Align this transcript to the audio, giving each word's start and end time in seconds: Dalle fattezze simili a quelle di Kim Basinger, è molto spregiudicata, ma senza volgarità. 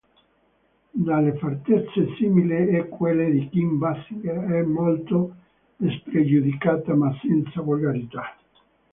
Dalle 0.95 1.37
fattezze 1.37 2.15
simili 2.17 2.75
a 2.75 2.85
quelle 2.85 3.29
di 3.29 3.47
Kim 3.49 3.77
Basinger, 3.77 4.45
è 4.45 4.63
molto 4.63 5.35
spregiudicata, 5.77 6.95
ma 6.95 7.15
senza 7.21 7.61
volgarità. 7.61 8.35